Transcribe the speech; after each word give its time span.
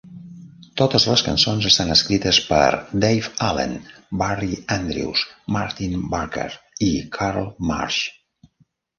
Totes 0.81 1.03
les 1.07 1.23
cançons 1.25 1.65
estan 1.69 1.91
escrites 1.95 2.39
per 2.45 2.69
Dave 3.03 3.29
Allen, 3.47 3.75
Barry 4.21 4.57
Andrews, 4.77 5.21
Martyn 5.57 5.93
Barker 6.15 6.47
i 6.87 6.89
Carl 7.19 7.47
Marsh. 7.73 8.01